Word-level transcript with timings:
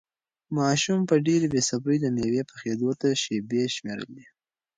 ماشوم 0.57 0.99
په 1.09 1.15
ډېرې 1.25 1.47
بې 1.53 1.61
صبري 1.69 1.97
د 2.01 2.05
مېوې 2.15 2.43
پخېدو 2.51 2.89
ته 2.99 3.07
شېبې 3.21 3.63
شمېرلې. 3.75 4.25